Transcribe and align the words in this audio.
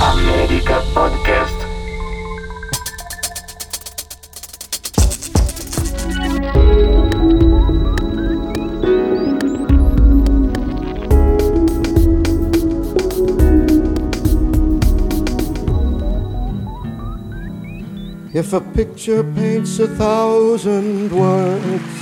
América 0.00 0.82
Podcast. 0.92 1.54
If 18.34 18.52
a 18.52 18.60
picture 18.74 19.22
paints 19.22 19.78
a 19.78 19.86
thousand 19.86 21.12
words, 21.12 21.95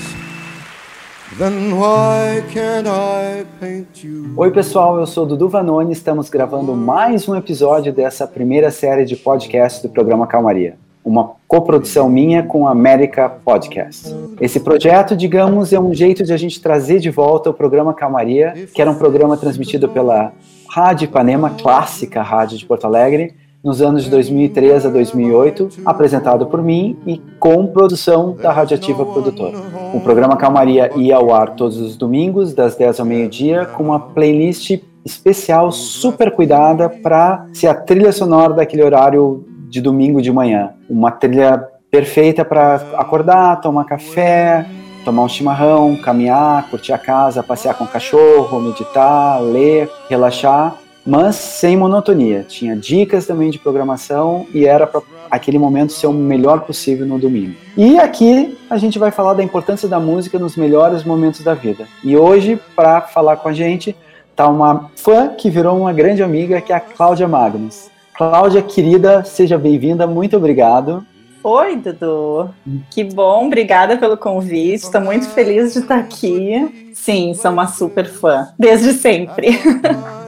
Oi, 4.37 4.53
pessoal, 4.53 5.01
eu 5.01 5.07
sou 5.07 5.27
Dudu 5.27 5.49
Vanoni. 5.49 5.93
Estamos 5.93 6.31
gravando 6.31 6.75
mais 6.77 7.29
um 7.29 7.35
episódio 7.35 7.93
dessa 7.93 8.25
primeira 8.25 8.71
série 8.71 9.05
de 9.05 9.17
podcast 9.17 9.83
do 9.83 9.93
programa 9.93 10.29
Calmaria, 10.29 10.77
uma 11.05 11.33
coprodução 11.49 12.09
minha 12.09 12.45
com 12.45 12.69
a 12.69 12.71
América 12.71 13.29
Podcast. 13.29 14.15
Esse 14.41 14.61
projeto, 14.61 15.17
digamos, 15.17 15.73
é 15.73 15.81
um 15.81 15.93
jeito 15.93 16.23
de 16.23 16.33
a 16.33 16.37
gente 16.37 16.63
trazer 16.63 17.01
de 17.01 17.11
volta 17.11 17.51
o 17.51 17.55
programa 17.55 17.93
Calmaria, 17.93 18.55
que 18.73 18.81
era 18.81 18.89
um 18.89 18.95
programa 18.95 19.37
transmitido 19.37 19.89
pela 19.89 20.33
Rádio 20.71 21.07
Ipanema, 21.07 21.51
clássica 21.51 22.23
rádio 22.23 22.59
de 22.59 22.65
Porto 22.65 22.85
Alegre, 22.85 23.35
nos 23.65 23.81
anos 23.81 24.05
de 24.05 24.11
2003 24.11 24.85
a 24.85 24.91
2008, 24.91 25.69
apresentado 25.87 26.47
por 26.47 26.63
mim 26.63 26.99
e 27.07 27.17
com 27.41 27.67
produção 27.67 28.37
da 28.37 28.53
Radioativa 28.53 29.07
Produtora. 29.07 29.57
O 29.95 30.01
programa 30.01 30.37
Calmaria 30.37 30.91
ia 30.95 31.17
ao 31.17 31.33
ar 31.33 31.55
todos 31.55 31.79
os 31.79 31.97
domingos, 31.97 32.53
das 32.53 32.77
10 32.77 33.01
ao 33.01 33.07
meio-dia, 33.07 33.65
com 33.65 33.85
uma 33.85 33.99
playlist 33.99 34.79
especial 35.03 35.73
super 35.73 36.31
cuidada 36.31 36.91
para 36.91 37.47
ser 37.55 37.69
a 37.69 37.75
trilha 37.75 38.13
sonora 38.13 38.53
daquele 38.53 38.83
horário 38.83 39.47
de 39.71 39.81
domingo 39.81 40.21
de 40.21 40.31
manhã. 40.31 40.75
Uma 40.89 41.11
trilha 41.11 41.57
perfeita 41.91 42.45
para 42.45 42.75
acordar, 42.97 43.63
tomar 43.63 43.85
café, 43.85 44.67
tomar 45.07 45.23
um 45.23 45.29
chimarrão, 45.29 45.97
caminhar, 45.97 46.69
curtir 46.69 46.93
a 46.93 46.99
casa, 46.99 47.43
passear 47.43 47.75
com 47.75 47.85
o 47.85 47.89
cachorro, 47.89 48.61
meditar, 48.61 49.41
ler, 49.41 49.91
relaxar 50.09 50.84
mas 51.07 51.37
sem 51.37 51.77
monotonia. 51.77 52.45
Tinha 52.49 52.75
dicas 52.75 53.27
também 53.27 53.51
de 53.51 53.59
programação 53.59 54.47
e 54.55 54.65
era 54.65 54.87
para 54.87 55.03
aquele 55.31 55.59
momento 55.59 55.93
ser 55.93 56.07
o 56.07 56.13
melhor 56.13 56.61
possível 56.61 57.07
no 57.07 57.19
domingo. 57.19 57.55
E 57.77 57.99
aqui 57.99 58.57
a 58.71 58.79
gente 58.79 58.99
vai 58.99 59.11
falar 59.11 59.35
da 59.35 59.43
importância 59.43 59.89
da 59.89 60.01
música 60.01 60.39
nos 60.39 60.57
melhores 60.57 61.05
momentos 61.05 61.43
da 61.43 61.55
vida. 61.55 61.87
E 62.03 62.17
hoje, 62.17 62.59
para 62.75 63.01
falar 63.01 63.37
com 63.37 63.49
a 63.49 63.53
gente, 63.53 63.95
tá 64.35 64.49
uma 64.49 64.91
fã 64.97 65.29
que 65.29 65.51
virou 65.51 65.79
uma 65.79 65.93
grande 65.93 66.23
amiga, 66.23 66.61
que 66.61 66.73
é 66.73 66.77
a 66.77 66.81
Cláudia 66.81 67.29
Magnus. 67.29 67.91
Cláudia, 68.17 68.63
querida, 68.63 69.25
seja 69.25 69.59
bem-vinda, 69.59 70.07
muito 70.07 70.37
obrigado. 70.37 71.05
Oi, 71.43 71.77
Dudu. 71.77 72.49
Que 72.91 73.05
bom, 73.05 73.47
obrigada 73.47 73.99
pelo 73.99 74.17
convite. 74.17 74.85
Estou 74.85 75.01
muito 75.01 75.29
feliz 75.29 75.75
de 75.75 75.81
estar 75.81 75.99
aqui. 75.99 76.91
Sim, 76.95 77.35
sou 77.35 77.51
uma 77.51 77.67
super 77.67 78.07
fã, 78.07 78.49
desde 78.59 78.95
sempre. 78.95 79.49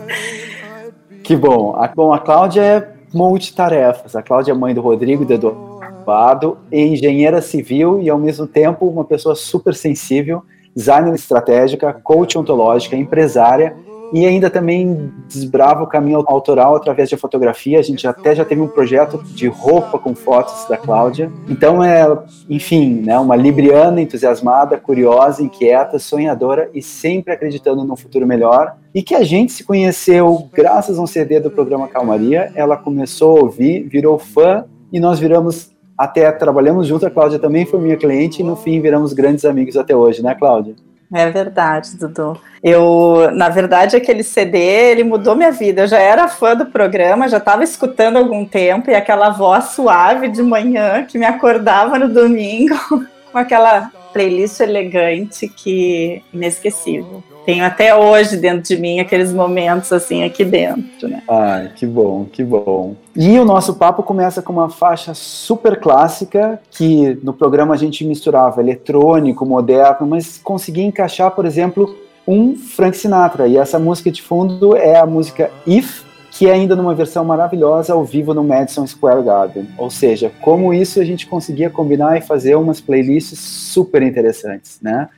Que 1.27 1.35
bom. 1.35 1.75
A, 1.75 1.89
bom, 1.89 2.13
a 2.13 2.21
Cláudia 2.21 2.63
é 2.63 2.89
multitarefas. 3.13 4.15
A 4.15 4.23
Cláudia 4.23 4.53
é 4.53 4.55
mãe 4.55 4.73
do 4.73 4.81
Rodrigo 4.81 5.25
e 5.25 5.27
do 5.27 5.33
Eduardo, 5.33 6.57
é 6.71 6.81
engenheira 6.81 7.43
civil 7.43 8.01
e, 8.01 8.09
ao 8.09 8.17
mesmo 8.17 8.47
tempo, 8.47 8.87
uma 8.87 9.05
pessoa 9.05 9.35
super 9.35 9.75
sensível, 9.75 10.45
designer 10.75 11.13
estratégica, 11.13 11.93
coach 11.93 12.39
ontológica, 12.39 12.95
empresária 12.95 13.77
e 14.13 14.25
ainda 14.27 14.49
também 14.49 15.13
desbrava 15.29 15.83
o 15.83 15.87
caminho 15.87 16.25
autoral 16.27 16.77
através 16.77 17.09
de 17.09 17.17
fotografia. 17.17 17.79
A 17.79 17.83
gente 17.83 18.07
até 18.07 18.35
já 18.35 18.45
teve 18.45 18.61
um 18.61 18.69
projeto 18.69 19.23
de 19.23 19.49
roupa 19.49 19.99
com 19.99 20.15
fotos 20.15 20.69
da 20.69 20.77
Cláudia. 20.77 21.31
Então 21.49 21.83
é, 21.83 22.07
enfim, 22.49 23.03
né, 23.03 23.19
uma 23.19 23.37
libriana 23.37 24.01
entusiasmada, 24.01 24.77
curiosa, 24.77 25.43
inquieta, 25.43 25.99
sonhadora 25.99 26.71
e 26.75 26.83
sempre 26.83 27.33
acreditando 27.33 27.85
no 27.85 27.97
futuro 27.97 28.27
melhor. 28.27 28.77
E 28.95 29.03
que 29.03 29.15
a 29.15 29.25
gente 29.25 29.53
se 29.53 29.65
conheceu 29.65 30.49
graças 30.53 30.99
a 30.99 31.03
um 31.03 31.07
CD 31.07 31.41
do 31.41 31.51
programa 31.51 31.89
Calmaria. 31.89 32.53
Ela 32.55 32.77
começou 32.77 33.37
a 33.37 33.43
ouvir, 33.43 33.83
virou 33.83 34.19
fã 34.19 34.65
e 34.93 35.01
nós 35.01 35.19
viramos 35.19 35.71
até 35.97 36.31
trabalhamos 36.33 36.87
junto. 36.87 37.07
A 37.07 37.11
Cláudia 37.11 37.39
também 37.39 37.67
foi 37.67 37.81
minha 37.81 37.97
cliente 37.97 38.43
e 38.43 38.45
no 38.45 38.57
fim 38.57 38.81
viramos 38.81 39.13
grandes 39.13 39.45
amigos 39.45 39.77
até 39.77 39.95
hoje, 39.95 40.23
né, 40.23 40.35
Cláudia? 40.35 40.75
É 41.13 41.31
verdade, 41.31 41.97
Dudu. 41.97 42.41
Eu, 42.63 43.31
na 43.33 43.49
verdade, 43.49 43.97
aquele 43.97 44.23
CD, 44.23 44.59
ele 44.59 45.05
mudou 45.05 45.37
minha 45.37 45.53
vida. 45.53 45.83
Eu 45.83 45.87
já 45.87 45.99
era 45.99 46.27
fã 46.27 46.57
do 46.57 46.67
programa, 46.67 47.29
já 47.29 47.37
estava 47.37 47.63
escutando 47.63 48.17
há 48.17 48.21
algum 48.21 48.45
tempo, 48.45 48.91
e 48.91 48.95
aquela 48.95 49.31
voz 49.31 49.67
suave 49.67 50.29
de 50.29 50.43
manhã 50.43 51.05
que 51.05 51.19
me 51.19 51.25
acordava 51.25 51.99
no 51.99 52.09
domingo, 52.09 52.77
com 53.31 53.39
aquela 53.39 53.91
playlist 54.13 54.61
elegante 54.61 55.49
que 55.49 56.23
inesquecível. 56.33 57.23
Tenho 57.47 57.65
até 57.65 57.95
hoje 57.95 58.37
dentro 58.37 58.63
de 58.63 58.77
mim 58.77 58.99
aqueles 58.99 59.33
momentos 59.33 59.93
assim 59.93 60.25
aqui 60.25 60.45
dentro, 60.45 61.09
né? 61.09 61.23
Ai, 61.29 61.71
que 61.77 61.87
bom, 61.87 62.25
que 62.25 62.43
bom. 62.43 62.97
E 63.15 63.39
o 63.39 63.45
nosso 63.45 63.75
papo 63.75 64.03
começa 64.03 64.43
com 64.43 64.53
uma 64.53 64.69
faixa 64.69 65.15
super 65.15 65.79
clássica 65.79 66.61
que 66.73 67.17
no 67.23 67.33
programa 67.33 67.73
a 67.73 67.77
gente 67.77 68.05
misturava 68.05 68.61
eletrônico, 68.61 69.47
moderno, 69.47 70.09
mas 70.09 70.39
conseguia 70.39 70.85
encaixar, 70.85 71.31
por 71.31 71.47
exemplo, 71.47 71.97
um 72.27 72.57
Frank 72.57 72.97
Sinatra. 72.97 73.47
E 73.47 73.57
essa 73.57 73.79
música 73.79 74.11
de 74.11 74.23
fundo 74.23 74.77
é 74.77 74.99
a 74.99 75.07
música 75.07 75.49
If, 75.65 76.03
que 76.33 76.49
é 76.49 76.53
ainda 76.53 76.75
numa 76.75 76.97
versão 76.97 77.25
maravilhosa 77.25 77.93
ao 77.93 78.05
vivo 78.05 78.35
no 78.35 78.43
Madison 78.43 78.85
Square 78.89 79.23
Garden. 79.23 79.69
Ou 79.79 79.89
seja, 79.89 80.33
como 80.43 80.75
isso 80.75 81.01
a 81.01 81.05
gente 81.05 81.29
conseguia 81.29 81.71
combinar 81.71 82.19
e 82.19 82.21
fazer 82.21 82.57
umas 82.57 82.81
playlists 82.81 83.39
super 83.39 84.03
interessantes, 84.03 84.79
né? 84.83 85.09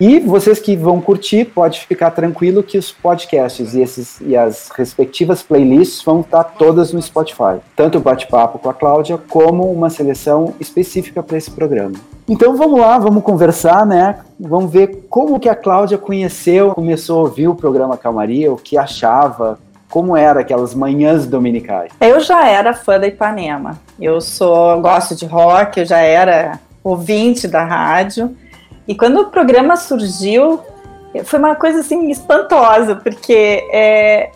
E 0.00 0.20
vocês 0.20 0.60
que 0.60 0.76
vão 0.76 1.00
curtir, 1.00 1.44
pode 1.44 1.80
ficar 1.80 2.12
tranquilo 2.12 2.62
que 2.62 2.78
os 2.78 2.92
podcasts 2.92 3.74
e, 3.74 3.80
esses, 3.80 4.20
e 4.20 4.36
as 4.36 4.68
respectivas 4.68 5.42
playlists 5.42 6.04
vão 6.04 6.20
estar 6.20 6.44
todas 6.44 6.92
no 6.92 7.02
Spotify. 7.02 7.58
Tanto 7.74 7.98
o 7.98 8.00
bate-papo 8.00 8.60
com 8.60 8.70
a 8.70 8.74
Cláudia, 8.74 9.18
como 9.18 9.68
uma 9.72 9.90
seleção 9.90 10.54
específica 10.60 11.20
para 11.20 11.36
esse 11.36 11.50
programa. 11.50 11.96
Então 12.28 12.56
vamos 12.56 12.78
lá, 12.78 12.96
vamos 12.96 13.24
conversar, 13.24 13.84
né? 13.84 14.20
Vamos 14.38 14.70
ver 14.70 15.06
como 15.10 15.40
que 15.40 15.48
a 15.48 15.54
Cláudia 15.56 15.98
conheceu, 15.98 16.74
começou 16.74 17.18
a 17.18 17.22
ouvir 17.22 17.48
o 17.48 17.54
programa 17.56 17.96
Calmaria, 17.96 18.52
o 18.52 18.56
que 18.56 18.78
achava, 18.78 19.58
como 19.90 20.16
era 20.16 20.40
aquelas 20.40 20.74
manhãs 20.74 21.26
dominicais. 21.26 21.90
Eu 22.00 22.20
já 22.20 22.46
era 22.46 22.72
fã 22.72 23.00
da 23.00 23.08
Ipanema. 23.08 23.80
Eu 23.98 24.20
sou 24.20 24.80
gosto 24.80 25.16
de 25.16 25.26
rock, 25.26 25.80
eu 25.80 25.86
já 25.86 25.98
era 25.98 26.60
ouvinte 26.84 27.48
da 27.48 27.64
rádio. 27.64 28.36
E 28.88 28.94
quando 28.94 29.20
o 29.20 29.26
programa 29.26 29.76
surgiu, 29.76 30.60
foi 31.24 31.38
uma 31.38 31.54
coisa 31.54 31.80
assim 31.80 32.10
espantosa, 32.10 32.96
porque 32.96 33.68
é, 33.70 34.30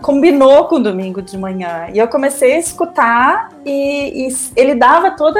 combinou 0.00 0.64
com 0.64 0.76
o 0.76 0.82
domingo 0.82 1.20
de 1.20 1.36
manhã. 1.36 1.88
E 1.92 1.98
eu 1.98 2.08
comecei 2.08 2.54
a 2.54 2.58
escutar 2.58 3.50
e, 3.64 4.26
e 4.26 4.36
ele 4.56 4.74
dava 4.74 5.10
todo 5.10 5.38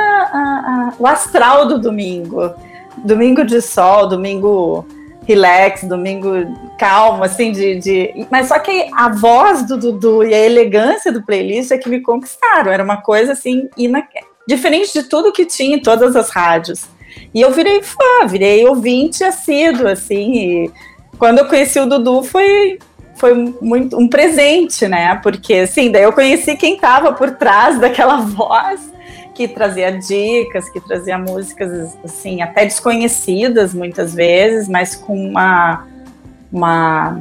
o 0.99 1.07
astral 1.07 1.67
do 1.67 1.79
domingo. 1.79 2.53
Domingo 2.99 3.45
de 3.45 3.63
sol, 3.63 4.09
domingo 4.09 4.85
relax, 5.29 5.85
domingo 5.85 6.31
calmo, 6.79 7.23
assim, 7.23 7.53
de, 7.53 7.79
de, 7.79 8.27
Mas 8.31 8.49
só 8.49 8.59
que 8.59 8.89
a 8.95 9.11
voz 9.11 9.63
do 9.67 9.77
Dudu 9.77 10.25
e 10.25 10.35
a 10.35 10.39
elegância 10.39 11.13
do 11.13 11.23
playlist 11.23 11.71
é 11.71 11.79
que 11.79 11.89
me 11.89 12.01
conquistaram. 12.01 12.73
Era 12.73 12.83
uma 12.83 13.03
coisa 13.03 13.33
assim, 13.33 13.69
ina... 13.77 14.03
diferente 14.49 14.93
de 14.93 15.03
tudo 15.03 15.33
que 15.33 15.45
tinha 15.45 15.77
em 15.77 15.83
todas 15.83 16.17
as 16.17 16.31
rádios. 16.31 16.87
E 17.35 17.41
eu 17.41 17.53
virei 17.53 17.83
fã, 17.83 18.27
virei 18.27 18.67
ouvinte 18.67 19.23
assíduo, 19.23 19.89
assim. 19.89 20.33
E 20.35 20.71
quando 21.19 21.39
eu 21.39 21.47
conheci 21.47 21.79
o 21.79 21.87
Dudu 21.87 22.23
foi, 22.23 22.79
foi 23.17 23.35
muito 23.61 23.99
um 23.99 24.09
presente, 24.09 24.87
né? 24.89 25.17
Porque, 25.23 25.55
assim, 25.55 25.91
daí 25.91 26.05
eu 26.05 26.13
conheci 26.13 26.57
quem 26.57 26.75
estava 26.75 27.13
por 27.13 27.33
trás 27.33 27.79
daquela 27.81 28.19
voz 28.19 28.93
que 29.35 29.47
trazia 29.47 29.93
dicas, 29.93 30.69
que 30.69 30.81
trazia 30.81 31.17
músicas, 31.17 31.97
assim, 32.05 32.43
até 32.43 32.65
desconhecidas 32.65 33.73
muitas 33.73 34.15
vezes, 34.15 34.69
mas 34.69 34.97
com 34.97 35.15
uma. 35.15 35.87
uma 36.53 37.21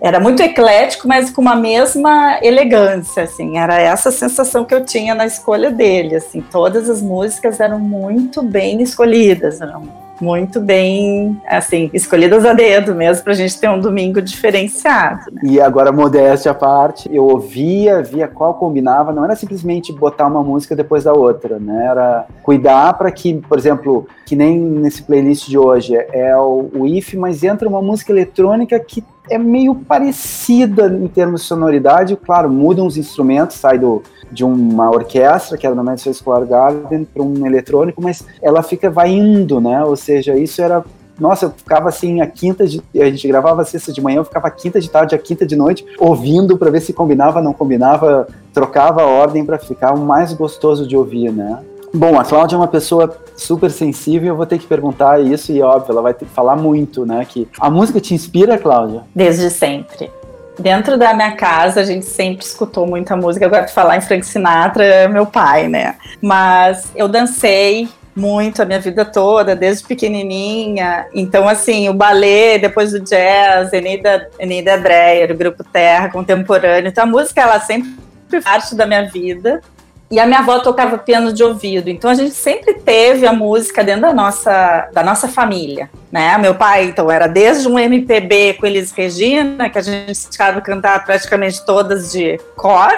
era 0.00 0.20
muito 0.20 0.42
eclético, 0.42 1.08
mas 1.08 1.30
com 1.30 1.40
uma 1.40 1.56
mesma 1.56 2.38
elegância, 2.42 3.22
assim, 3.22 3.58
era 3.58 3.80
essa 3.80 4.10
sensação 4.10 4.64
que 4.64 4.74
eu 4.74 4.84
tinha 4.84 5.14
na 5.14 5.26
escolha 5.26 5.70
dele, 5.70 6.16
assim, 6.16 6.40
todas 6.40 6.88
as 6.88 7.02
músicas 7.02 7.60
eram 7.60 7.78
muito 7.78 8.42
bem 8.42 8.82
escolhidas, 8.82 9.60
eram 9.60 10.06
muito 10.20 10.60
bem, 10.60 11.40
assim, 11.46 11.90
escolhidas 11.92 12.44
a 12.44 12.52
dedo 12.52 12.94
mesmo, 12.94 13.22
para 13.22 13.32
a 13.32 13.36
gente 13.36 13.58
ter 13.58 13.68
um 13.68 13.80
domingo 13.80 14.20
diferenciado. 14.22 15.30
Né? 15.32 15.40
E 15.44 15.60
agora, 15.60 15.92
modéstia 15.92 16.52
à 16.52 16.54
parte, 16.54 17.08
eu 17.12 17.24
ouvia, 17.24 18.02
via 18.02 18.28
qual 18.28 18.54
combinava, 18.54 19.12
não 19.12 19.24
era 19.24 19.36
simplesmente 19.36 19.92
botar 19.92 20.26
uma 20.26 20.42
música 20.42 20.74
depois 20.74 21.04
da 21.04 21.12
outra, 21.12 21.58
né? 21.58 21.86
Era 21.86 22.26
cuidar 22.42 22.94
para 22.94 23.10
que, 23.10 23.34
por 23.34 23.58
exemplo, 23.58 24.06
que 24.24 24.34
nem 24.34 24.58
nesse 24.58 25.02
playlist 25.02 25.48
de 25.48 25.58
hoje, 25.58 25.94
é 26.12 26.36
o, 26.36 26.70
o 26.74 26.86
IF, 26.86 27.16
mas 27.16 27.42
entra 27.42 27.68
uma 27.68 27.82
música 27.82 28.12
eletrônica 28.12 28.78
que 28.80 29.04
é 29.30 29.38
meio 29.38 29.74
parecida 29.74 30.86
em 30.86 31.08
termos 31.08 31.42
de 31.42 31.46
sonoridade, 31.46 32.16
claro, 32.16 32.48
mudam 32.48 32.86
os 32.86 32.96
instrumentos, 32.96 33.56
sai 33.56 33.78
do, 33.78 34.02
de 34.30 34.44
uma 34.44 34.90
orquestra, 34.90 35.56
que 35.56 35.66
era 35.66 35.74
no 35.74 35.84
Madison 35.84 36.12
Square 36.12 36.46
Garden, 36.46 37.04
para 37.04 37.22
um 37.22 37.46
eletrônico, 37.46 38.02
mas 38.02 38.24
ela 38.42 38.62
fica, 38.62 38.90
vai 38.90 39.10
indo, 39.10 39.60
né? 39.60 39.84
Ou 39.84 39.96
seja, 39.96 40.36
isso 40.36 40.62
era 40.62 40.84
nossa, 41.18 41.46
eu 41.46 41.50
ficava 41.50 41.88
assim 41.88 42.20
a 42.20 42.26
quinta 42.26 42.66
de. 42.66 42.82
A 42.94 43.06
gente 43.06 43.26
gravava 43.26 43.62
a 43.62 43.64
sexta 43.64 43.90
de 43.90 44.02
manhã, 44.02 44.18
eu 44.18 44.24
ficava 44.24 44.48
a 44.48 44.50
quinta 44.50 44.78
de 44.78 44.90
tarde, 44.90 45.14
a 45.14 45.18
quinta 45.18 45.46
de 45.46 45.56
noite, 45.56 45.84
ouvindo 45.98 46.58
para 46.58 46.70
ver 46.70 46.80
se 46.80 46.92
combinava, 46.92 47.40
não 47.40 47.54
combinava, 47.54 48.28
trocava 48.52 49.00
a 49.00 49.06
ordem 49.06 49.44
para 49.44 49.58
ficar 49.58 49.94
o 49.94 49.98
mais 49.98 50.34
gostoso 50.34 50.86
de 50.86 50.94
ouvir, 50.94 51.32
né? 51.32 51.58
Bom, 51.92 52.18
a 52.18 52.24
Cláudia 52.24 52.56
é 52.56 52.58
uma 52.58 52.68
pessoa 52.68 53.16
super 53.36 53.70
sensível, 53.70 54.28
eu 54.28 54.36
vou 54.36 54.46
ter 54.46 54.58
que 54.58 54.66
perguntar 54.66 55.20
isso 55.20 55.52
e 55.52 55.62
óbvio, 55.62 55.92
ela 55.92 56.02
vai 56.02 56.14
ter 56.14 56.24
que 56.24 56.32
falar 56.32 56.56
muito, 56.56 57.06
né? 57.06 57.24
Que 57.28 57.48
a 57.60 57.70
música 57.70 58.00
te 58.00 58.14
inspira, 58.14 58.58
Cláudia? 58.58 59.02
Desde 59.14 59.50
sempre. 59.50 60.10
Dentro 60.58 60.96
da 60.96 61.12
minha 61.12 61.32
casa, 61.32 61.80
a 61.80 61.84
gente 61.84 62.06
sempre 62.06 62.44
escutou 62.44 62.86
muita 62.86 63.14
música. 63.14 63.44
Agora, 63.44 63.64
de 63.64 63.72
falar 63.72 63.98
em 63.98 64.00
Frank 64.00 64.24
Sinatra, 64.24 64.84
é 64.84 65.08
meu 65.08 65.26
pai, 65.26 65.68
né? 65.68 65.96
Mas 66.20 66.90
eu 66.94 67.08
dancei 67.08 67.88
muito 68.14 68.62
a 68.62 68.64
minha 68.64 68.80
vida 68.80 69.04
toda, 69.04 69.54
desde 69.54 69.84
pequenininha. 69.84 71.06
Então, 71.14 71.46
assim, 71.46 71.90
o 71.90 71.94
balé, 71.94 72.58
depois 72.58 72.92
do 72.92 73.00
jazz, 73.00 73.70
Eneida, 73.74 74.30
Eneida 74.38 74.78
Dreyer, 74.78 75.32
o 75.32 75.36
Grupo 75.36 75.62
Terra, 75.62 76.08
contemporâneo. 76.08 76.88
Então, 76.88 77.04
a 77.04 77.06
música, 77.06 77.42
ela 77.42 77.60
sempre 77.60 77.94
parte 78.42 78.74
da 78.74 78.86
minha 78.86 79.06
vida. 79.10 79.60
E 80.08 80.20
a 80.20 80.26
minha 80.26 80.38
avó 80.38 80.60
tocava 80.60 80.98
piano 80.98 81.32
de 81.32 81.42
ouvido, 81.42 81.90
então 81.90 82.08
a 82.08 82.14
gente 82.14 82.30
sempre 82.30 82.74
teve 82.74 83.26
a 83.26 83.32
música 83.32 83.82
dentro 83.82 84.02
da 84.02 84.14
nossa, 84.14 84.88
da 84.92 85.02
nossa 85.02 85.26
família, 85.26 85.90
né? 86.12 86.38
Meu 86.38 86.54
pai, 86.54 86.84
então, 86.84 87.10
era 87.10 87.26
desde 87.26 87.66
um 87.66 87.76
MPB 87.76 88.54
com 88.54 88.66
Elis 88.66 88.92
Regina, 88.92 89.68
que 89.68 89.78
a 89.78 89.82
gente 89.82 90.16
sabe 90.16 90.60
cantar 90.60 91.04
praticamente 91.04 91.64
todas 91.66 92.12
de 92.12 92.38
cor, 92.56 92.92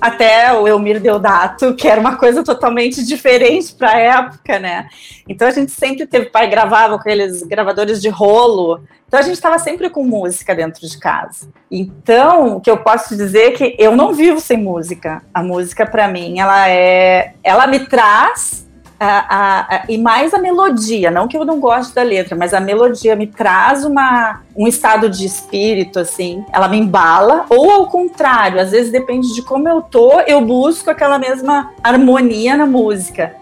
até 0.00 0.54
o 0.54 0.66
Elmir 0.66 1.00
Deodato, 1.00 1.74
que 1.74 1.86
era 1.86 2.00
uma 2.00 2.16
coisa 2.16 2.42
totalmente 2.42 3.04
diferente 3.04 3.74
para 3.74 3.90
a 3.90 3.98
época, 3.98 4.58
né? 4.58 4.88
Então 5.28 5.46
a 5.46 5.50
gente 5.50 5.70
sempre 5.70 6.06
teve, 6.06 6.30
pai 6.30 6.48
gravava 6.48 6.94
com 6.94 7.00
aqueles 7.00 7.42
gravadores 7.42 8.00
de 8.00 8.08
rolo, 8.08 8.80
então 9.14 9.22
a 9.22 9.26
gente 9.26 9.36
estava 9.36 9.60
sempre 9.60 9.88
com 9.90 10.02
música 10.02 10.56
dentro 10.56 10.84
de 10.84 10.98
casa. 10.98 11.48
Então, 11.70 12.56
o 12.56 12.60
que 12.60 12.68
eu 12.68 12.78
posso 12.78 13.16
dizer 13.16 13.42
é 13.42 13.50
que 13.52 13.76
eu 13.78 13.94
não 13.94 14.12
vivo 14.12 14.40
sem 14.40 14.56
música. 14.56 15.22
A 15.32 15.40
música 15.40 15.86
para 15.86 16.08
mim, 16.08 16.40
ela 16.40 16.68
é, 16.68 17.34
ela 17.44 17.64
me 17.68 17.86
traz 17.86 18.66
a, 18.98 19.06
a, 19.06 19.60
a, 19.60 19.84
e 19.88 19.96
mais 19.98 20.34
a 20.34 20.38
melodia, 20.38 21.12
não 21.12 21.28
que 21.28 21.36
eu 21.36 21.44
não 21.44 21.60
goste 21.60 21.94
da 21.94 22.02
letra, 22.02 22.34
mas 22.34 22.52
a 22.52 22.58
melodia 22.58 23.14
me 23.14 23.28
traz 23.28 23.84
uma, 23.84 24.40
um 24.56 24.66
estado 24.66 25.08
de 25.08 25.24
espírito, 25.24 26.00
assim, 26.00 26.44
ela 26.52 26.66
me 26.66 26.76
embala, 26.76 27.46
ou 27.48 27.70
ao 27.70 27.86
contrário, 27.86 28.60
às 28.60 28.72
vezes 28.72 28.90
depende 28.90 29.32
de 29.32 29.42
como 29.42 29.68
eu 29.68 29.80
tô, 29.80 30.22
eu 30.22 30.40
busco 30.40 30.90
aquela 30.90 31.20
mesma 31.20 31.70
harmonia 31.84 32.56
na 32.56 32.66
música. 32.66 33.36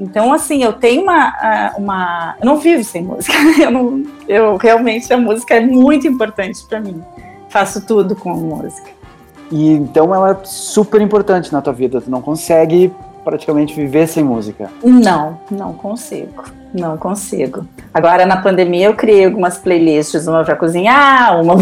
Então, 0.00 0.32
assim, 0.32 0.62
eu 0.62 0.72
tenho 0.72 1.02
uma. 1.02 1.72
uma 1.76 2.36
eu 2.40 2.46
não 2.46 2.56
vivo 2.56 2.84
sem 2.84 3.02
música. 3.02 3.32
Eu, 3.58 3.70
não, 3.70 4.02
eu 4.28 4.56
realmente 4.56 5.12
a 5.12 5.16
música 5.16 5.54
é 5.54 5.60
muito 5.60 6.06
importante 6.06 6.62
para 6.68 6.80
mim. 6.80 7.02
Faço 7.48 7.86
tudo 7.86 8.14
com 8.14 8.30
a 8.30 8.34
música. 8.34 8.90
E 9.50 9.72
então 9.72 10.14
ela 10.14 10.32
é 10.32 10.44
super 10.44 11.00
importante 11.00 11.52
na 11.52 11.62
tua 11.62 11.72
vida. 11.72 12.00
Tu 12.00 12.10
não 12.10 12.20
consegue 12.20 12.92
praticamente 13.24 13.74
viver 13.74 14.06
sem 14.06 14.22
música. 14.22 14.70
Não, 14.84 15.40
não 15.50 15.72
consigo. 15.72 16.44
Não 16.72 16.96
consigo. 16.96 17.66
Agora, 17.92 18.26
na 18.26 18.36
pandemia, 18.36 18.86
eu 18.86 18.94
criei 18.94 19.24
algumas 19.24 19.58
playlists, 19.58 20.26
uma 20.26 20.44
para 20.44 20.54
cozinhar, 20.54 21.40
uma 21.40 21.56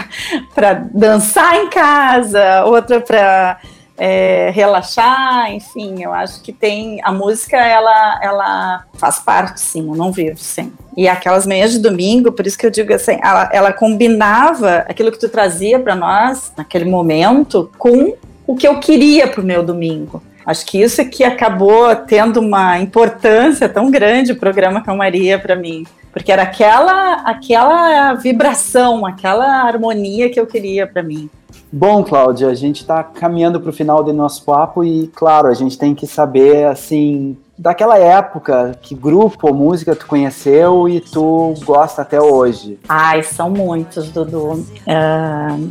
para 0.54 0.84
dançar 0.92 1.56
em 1.56 1.70
casa, 1.70 2.64
outra 2.64 3.00
para 3.00 3.58
é, 3.98 4.50
relaxar, 4.50 5.52
enfim, 5.52 6.02
eu 6.02 6.12
acho 6.12 6.42
que 6.42 6.52
tem 6.52 7.00
a 7.02 7.12
música 7.12 7.56
ela 7.56 8.20
ela 8.22 8.84
faz 8.94 9.18
parte, 9.18 9.60
sim, 9.60 9.86
eu 9.88 9.94
não 9.94 10.12
vivo 10.12 10.38
sem. 10.38 10.72
E 10.96 11.08
aquelas 11.08 11.46
manhãs 11.46 11.72
de 11.72 11.78
domingo, 11.78 12.32
por 12.32 12.46
isso 12.46 12.58
que 12.58 12.66
eu 12.66 12.70
digo 12.70 12.92
assim, 12.92 13.18
ela, 13.22 13.48
ela 13.52 13.72
combinava 13.72 14.84
aquilo 14.88 15.12
que 15.12 15.18
tu 15.18 15.28
trazia 15.28 15.78
para 15.78 15.94
nós 15.94 16.52
naquele 16.56 16.86
momento 16.86 17.70
com 17.78 18.14
o 18.46 18.54
que 18.54 18.66
eu 18.66 18.80
queria 18.80 19.28
para 19.28 19.40
o 19.40 19.44
meu 19.44 19.62
domingo. 19.62 20.22
Acho 20.46 20.64
que 20.64 20.80
isso 20.80 21.00
é 21.00 21.04
que 21.04 21.24
acabou 21.24 21.94
tendo 21.96 22.38
uma 22.38 22.78
importância 22.78 23.68
tão 23.68 23.90
grande 23.90 24.30
o 24.30 24.36
programa 24.36 24.80
Calmaria 24.80 25.38
para 25.38 25.56
mim, 25.56 25.84
porque 26.12 26.30
era 26.30 26.42
aquela 26.42 27.14
aquela 27.22 28.14
vibração, 28.14 29.04
aquela 29.04 29.64
harmonia 29.64 30.30
que 30.30 30.38
eu 30.38 30.46
queria 30.46 30.86
para 30.86 31.02
mim. 31.02 31.28
Bom, 31.72 32.04
Cláudia, 32.04 32.48
a 32.48 32.54
gente 32.54 32.82
está 32.82 33.02
caminhando 33.02 33.60
para 33.60 33.70
o 33.70 33.72
final 33.72 34.02
do 34.04 34.12
nosso 34.12 34.44
papo 34.44 34.84
e, 34.84 35.08
claro, 35.08 35.48
a 35.48 35.54
gente 35.54 35.76
tem 35.76 35.94
que 35.94 36.06
saber, 36.06 36.64
assim, 36.66 37.36
daquela 37.58 37.98
época, 37.98 38.78
que 38.80 38.94
grupo 38.94 39.48
ou 39.48 39.54
música 39.54 39.96
tu 39.96 40.06
conheceu 40.06 40.88
e 40.88 41.00
tu 41.00 41.54
gosta 41.64 42.02
até 42.02 42.20
hoje? 42.20 42.78
Ai, 42.88 43.22
são 43.22 43.50
muitos, 43.50 44.08
Dudu. 44.10 44.64
Uh, 44.86 45.70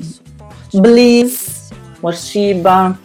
Bliss, 0.82 1.72
Morshiba, 2.02 2.98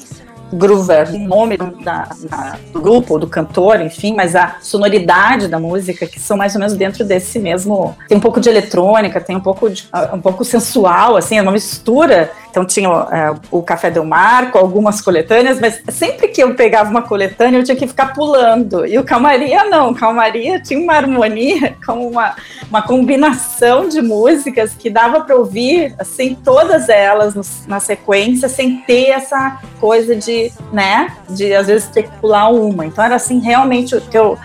Groover, 0.53 1.15
o 1.15 1.19
nome 1.19 1.57
do, 1.57 1.71
da, 1.83 2.09
da, 2.29 2.57
do 2.73 2.81
grupo, 2.81 3.19
do 3.19 3.27
cantor, 3.27 3.81
enfim, 3.81 4.15
mas 4.15 4.35
a 4.35 4.57
sonoridade 4.61 5.49
da 5.49 5.59
música, 5.59 6.07
que 6.07 6.19
são 6.19 6.37
mais 6.37 6.55
ou 6.55 6.61
menos 6.61 6.75
dentro 6.77 7.05
desse 7.05 7.39
mesmo. 7.39 7.97
Tem 8.09 8.17
um 8.17 8.21
pouco 8.21 8.41
de 8.41 8.49
eletrônica, 8.49 9.21
tem 9.21 9.37
um 9.37 9.41
pouco 9.41 9.71
de, 9.71 9.89
um 10.13 10.21
pouco 10.21 10.45
sensual, 10.45 11.17
assim, 11.17 11.39
é 11.39 11.43
uma 11.43 11.53
mistura 11.53 12.31
então 12.51 12.65
tinha 12.65 12.89
é, 12.89 13.35
o 13.51 13.63
Café 13.63 13.91
Del 13.91 14.05
Mar 14.05 14.51
com 14.51 14.59
algumas 14.59 15.01
coletâneas, 15.01 15.61
mas 15.61 15.81
sempre 15.89 16.29
que 16.29 16.43
eu 16.43 16.55
pegava 16.55 16.91
uma 16.91 17.03
coletânea 17.03 17.59
eu 17.59 17.65
tinha 17.65 17.77
que 17.77 17.87
ficar 17.87 18.13
pulando. 18.13 18.85
E 18.85 18.99
o 18.99 19.05
Calmaria 19.05 19.65
não, 19.65 19.95
Calmaria 19.95 20.61
tinha 20.61 20.81
uma 20.81 20.95
harmonia 20.95 21.77
com 21.87 22.09
uma, 22.09 22.35
uma 22.69 22.83
combinação 22.83 23.89
de 23.89 24.03
músicas 24.03 24.75
que 24.75 24.91
dava 24.91 25.21
para 25.21 25.37
ouvir 25.37 25.95
assim 25.99 26.35
todas 26.35 26.89
elas 26.89 27.35
no, 27.35 27.43
na 27.67 27.79
sequência 27.79 28.49
sem 28.49 28.79
ter 28.79 29.11
essa 29.11 29.61
coisa 29.79 30.17
de, 30.17 30.53
né, 30.73 31.15
de 31.29 31.55
às 31.55 31.69
vezes 31.69 31.89
ter 31.89 32.05
que 32.05 32.19
pular 32.19 32.49
uma. 32.49 32.85
Então 32.85 33.05
era 33.05 33.15
assim 33.15 33.39
realmente 33.39 33.95
o 33.95 34.01
que 34.01 34.19
eu 34.19 34.37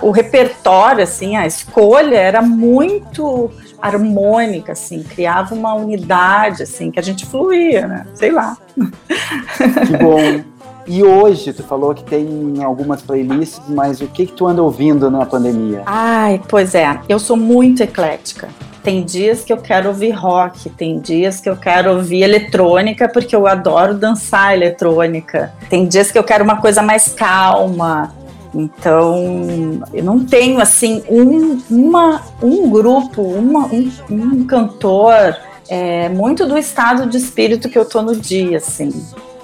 o 0.00 0.10
repertório, 0.10 1.02
assim, 1.02 1.36
a 1.36 1.46
escolha 1.46 2.16
era 2.16 2.42
muito 2.42 3.50
harmônica, 3.80 4.72
assim, 4.72 5.02
criava 5.02 5.54
uma 5.54 5.74
unidade, 5.74 6.62
assim, 6.62 6.90
que 6.90 7.00
a 7.00 7.02
gente 7.02 7.26
fluía, 7.26 7.86
né? 7.86 8.06
Sei 8.14 8.30
lá. 8.30 8.56
Que 8.76 9.96
bom. 9.96 10.52
E 10.86 11.02
hoje, 11.02 11.52
tu 11.52 11.62
falou 11.62 11.94
que 11.94 12.02
tem 12.02 12.62
algumas 12.62 13.02
playlists, 13.02 13.62
mas 13.68 14.00
o 14.00 14.06
que 14.06 14.26
que 14.26 14.32
tu 14.32 14.46
anda 14.46 14.62
ouvindo 14.62 15.10
na 15.10 15.24
pandemia? 15.24 15.82
Ai, 15.86 16.40
pois 16.48 16.74
é, 16.74 16.98
eu 17.08 17.18
sou 17.18 17.36
muito 17.36 17.82
eclética. 17.82 18.48
Tem 18.82 19.04
dias 19.04 19.44
que 19.44 19.52
eu 19.52 19.58
quero 19.58 19.90
ouvir 19.90 20.10
rock, 20.10 20.68
tem 20.70 20.98
dias 20.98 21.40
que 21.40 21.48
eu 21.48 21.56
quero 21.56 21.92
ouvir 21.92 22.22
eletrônica, 22.22 23.08
porque 23.08 23.34
eu 23.34 23.46
adoro 23.46 23.94
dançar 23.94 24.54
eletrônica. 24.54 25.52
Tem 25.70 25.86
dias 25.86 26.10
que 26.10 26.18
eu 26.18 26.24
quero 26.24 26.42
uma 26.42 26.60
coisa 26.60 26.82
mais 26.82 27.08
calma. 27.08 28.12
Então, 28.54 29.82
eu 29.92 30.04
não 30.04 30.24
tenho 30.24 30.60
assim 30.60 31.02
um, 31.08 31.58
uma, 31.70 32.22
um 32.42 32.68
grupo, 32.68 33.22
uma, 33.22 33.66
um, 33.66 33.90
um 34.10 34.44
cantor, 34.44 35.36
é, 35.68 36.08
muito 36.10 36.46
do 36.46 36.58
estado 36.58 37.08
de 37.08 37.16
espírito 37.16 37.68
que 37.68 37.78
eu 37.78 37.84
tô 37.84 38.02
no 38.02 38.14
dia, 38.14 38.58
assim. 38.58 38.90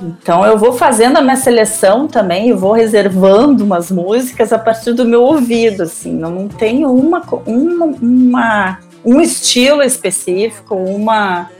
Então 0.01 0.45
eu 0.45 0.57
vou 0.57 0.73
fazendo 0.73 1.17
a 1.17 1.23
minha 1.23 1.37
seleção 1.37 2.07
também, 2.07 2.51
eu 2.51 2.57
vou 2.57 2.73
reservando 2.73 3.65
umas 3.65 3.91
músicas 3.91 4.53
a 4.53 4.59
partir 4.59 4.93
do 4.93 5.05
meu 5.05 5.23
ouvido, 5.23 5.83
assim. 5.83 6.13
Não, 6.13 6.31
não 6.31 6.49
tenho 6.49 6.93
uma, 6.93 7.23
uma, 7.47 7.87
uma 7.87 8.79
um 9.05 9.21
estilo 9.21 9.83
específico, 9.83 10.75
uma 10.75 11.51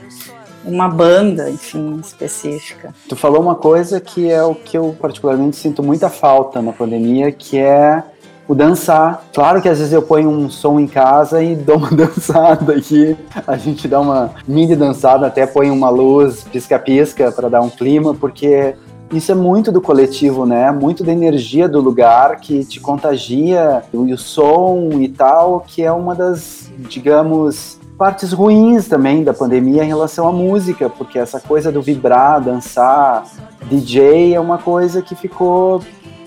uma 0.63 0.87
banda, 0.87 1.49
enfim, 1.49 1.99
específica. 2.01 2.93
Tu 3.07 3.15
falou 3.15 3.41
uma 3.41 3.55
coisa 3.55 3.99
que 3.99 4.29
é 4.29 4.43
o 4.43 4.53
que 4.53 4.77
eu 4.77 4.95
particularmente 4.99 5.55
sinto 5.55 5.81
muita 5.81 6.09
falta 6.09 6.61
na 6.61 6.73
pandemia, 6.73 7.31
que 7.31 7.57
é 7.57 8.03
o 8.47 8.55
dançar. 8.55 9.23
Claro 9.33 9.61
que 9.61 9.69
às 9.69 9.77
vezes 9.77 9.93
eu 9.93 10.01
ponho 10.01 10.29
um 10.29 10.49
som 10.49 10.79
em 10.79 10.87
casa 10.87 11.41
e 11.41 11.55
dou 11.55 11.77
uma 11.77 11.91
dançada 11.93 12.73
aqui. 12.73 13.15
A 13.45 13.55
gente 13.57 13.87
dá 13.87 13.99
uma 13.99 14.31
mini 14.47 14.75
dançada, 14.75 15.27
até 15.27 15.45
põe 15.45 15.69
uma 15.69 15.89
luz 15.89 16.43
pisca-pisca 16.51 17.31
para 17.31 17.47
dar 17.47 17.61
um 17.61 17.69
clima, 17.69 18.15
porque 18.15 18.75
isso 19.13 19.31
é 19.31 19.35
muito 19.35 19.71
do 19.71 19.81
coletivo, 19.81 20.45
né? 20.45 20.71
Muito 20.71 21.03
da 21.03 21.11
energia 21.11 21.67
do 21.67 21.79
lugar 21.79 22.37
que 22.37 22.63
te 22.65 22.79
contagia, 22.79 23.83
e 23.93 24.13
o 24.13 24.17
som 24.17 24.89
e 24.99 25.07
tal, 25.07 25.63
que 25.67 25.83
é 25.83 25.91
uma 25.91 26.13
das, 26.13 26.71
digamos, 26.77 27.78
partes 27.99 28.31
ruins 28.31 28.87
também 28.87 29.25
da 29.25 29.33
pandemia 29.33 29.83
em 29.83 29.87
relação 29.87 30.25
à 30.25 30.31
música, 30.31 30.89
porque 30.89 31.19
essa 31.19 31.37
coisa 31.41 31.69
do 31.69 31.81
vibrar, 31.81 32.41
dançar, 32.41 33.25
DJ 33.63 34.33
é 34.33 34.39
uma 34.39 34.57
coisa 34.57 35.01
que 35.01 35.15
ficou 35.15 35.81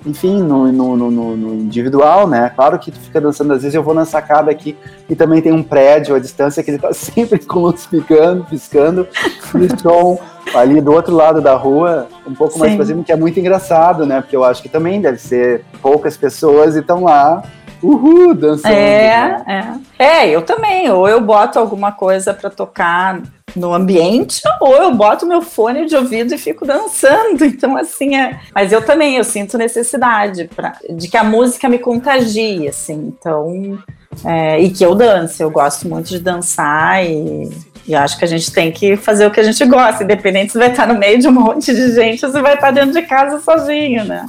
enfim, 0.05 0.43
no, 0.43 0.71
no, 0.71 0.97
no, 0.97 1.37
no, 1.37 1.55
individual, 1.55 2.27
né? 2.29 2.51
Claro 2.55 2.77
que 2.77 2.91
tu 2.91 2.99
fica 2.99 3.21
dançando, 3.21 3.53
às 3.53 3.63
vezes 3.63 3.75
eu 3.75 3.85
vou 3.85 3.95
na 3.95 4.05
sacada 4.05 4.51
aqui 4.51 4.77
e 5.09 5.15
também 5.15 5.41
tem 5.41 5.53
um 5.53 5.63
prédio 5.63 6.17
à 6.17 6.19
distância 6.19 6.63
que 6.63 6.73
ele 6.73 6.79
tá 6.79 6.91
sempre 6.93 7.39
com 7.39 7.61
luz 7.61 7.87
piscando, 7.87 8.45
piscando, 8.45 9.09
e 9.55 9.81
som 9.81 10.19
ali 10.55 10.81
do 10.81 10.93
outro 10.93 11.15
lado 11.15 11.41
da 11.41 11.55
rua, 11.55 12.09
um 12.27 12.35
pouco 12.35 12.55
Sim. 12.55 12.61
mais 12.61 12.75
pra 12.75 12.85
cima, 12.85 13.05
que 13.05 13.13
é 13.13 13.17
muito 13.17 13.39
engraçado, 13.39 14.05
né? 14.05 14.21
Porque 14.21 14.35
eu 14.35 14.45
acho 14.45 14.61
que 14.61 14.69
também 14.69 15.01
deve 15.01 15.19
ser 15.19 15.65
poucas 15.81 16.17
pessoas 16.17 16.75
e 16.75 16.81
estão 16.81 17.05
lá 17.05 17.43
Uhul, 17.83 18.35
dançando. 18.35 18.73
É, 18.73 19.43
né? 19.47 19.81
é. 19.99 20.05
É, 20.05 20.29
eu 20.31 20.43
também. 20.43 20.91
Ou 20.91 21.09
eu 21.09 21.21
boto 21.21 21.59
alguma 21.59 21.93
coisa 21.93 22.33
para 22.33 22.49
tocar 22.49 23.21
no 23.55 23.75
ambiente, 23.75 24.41
ou 24.61 24.75
eu 24.77 24.95
boto 24.95 25.27
meu 25.27 25.43
fone 25.43 25.85
de 25.87 25.95
ouvido 25.95 26.35
e 26.35 26.39
fico 26.39 26.65
dançando. 26.65 27.45
Então, 27.53 27.77
assim, 27.77 28.17
é. 28.17 28.41
Mas 28.55 28.73
eu 28.73 28.85
também, 28.85 29.17
eu 29.17 29.25
sinto 29.25 29.59
necessidade 29.59 30.49
pra... 30.55 30.77
de 30.91 31.09
que 31.09 31.17
a 31.17 31.25
música 31.25 31.69
me 31.69 31.79
contagie, 31.79 32.69
assim. 32.69 33.15
Então. 33.19 33.79
É... 34.25 34.61
e 34.61 34.71
que 34.71 34.85
eu 34.85 34.95
dance. 34.95 35.43
Eu 35.43 35.51
gosto 35.51 35.89
muito 35.89 36.09
de 36.09 36.19
dançar 36.19 37.05
e. 37.05 37.51
E 37.87 37.95
acho 37.95 38.19
que 38.19 38.25
a 38.25 38.29
gente 38.29 38.53
tem 38.53 38.71
que 38.71 38.97
fazer 38.97 39.27
o 39.27 39.31
que 39.31 39.41
a 39.41 39.43
gente 39.43 39.65
gosta, 39.65 40.05
independente 40.05 40.53
se 40.53 40.59
vai 40.59 40.71
estar 40.71 40.87
no 40.87 40.99
meio 40.99 41.19
de 41.19 41.29
um 41.29 41.33
monte 41.33 41.75
de 41.75 41.93
gente 41.93 42.25
ou 42.25 42.31
se 42.31 42.41
vai 42.41 42.55
estar 42.55 42.71
dentro 42.71 42.93
de 42.93 43.03
casa 43.03 43.41
sozinho, 43.41 44.05
né? 44.05 44.25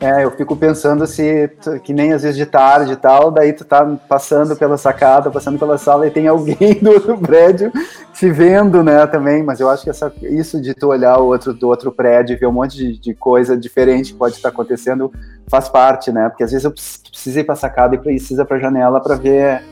É, 0.00 0.24
eu 0.24 0.30
fico 0.32 0.54
pensando 0.54 1.06
se, 1.06 1.50
que 1.82 1.92
nem 1.92 2.12
às 2.12 2.22
vezes 2.22 2.36
de 2.36 2.44
tarde 2.44 2.92
e 2.92 2.96
tal, 2.96 3.30
daí 3.30 3.52
tu 3.52 3.64
tá 3.64 3.84
passando 4.08 4.54
pela 4.54 4.76
sacada, 4.76 5.30
passando 5.30 5.58
pela 5.58 5.78
sala 5.78 6.06
e 6.06 6.10
tem 6.10 6.26
alguém 6.26 6.74
do 6.82 6.90
outro 6.90 7.16
prédio 7.16 7.72
te 8.12 8.30
vendo, 8.30 8.82
né, 8.82 9.06
também, 9.06 9.42
mas 9.42 9.58
eu 9.58 9.70
acho 9.70 9.84
que 9.84 9.90
essa, 9.90 10.12
isso 10.22 10.60
de 10.60 10.74
tu 10.74 10.88
olhar 10.88 11.18
o 11.18 11.26
outro, 11.26 11.54
do 11.54 11.68
outro 11.68 11.90
prédio 11.90 12.34
e 12.34 12.36
ver 12.36 12.46
um 12.46 12.52
monte 12.52 12.76
de, 12.76 12.98
de 12.98 13.14
coisa 13.14 13.56
diferente 13.56 14.12
que 14.12 14.18
pode 14.18 14.34
estar 14.34 14.50
acontecendo 14.50 15.10
faz 15.48 15.68
parte, 15.68 16.12
né, 16.12 16.28
porque 16.28 16.44
às 16.44 16.50
vezes 16.50 16.64
eu 16.64 16.72
preciso 16.72 17.38
ir 17.38 17.44
pra 17.44 17.56
sacada 17.56 17.94
e 17.94 17.98
precisa 17.98 18.44
pra 18.44 18.58
janela 18.58 19.00
para 19.00 19.16
ver 19.16 19.62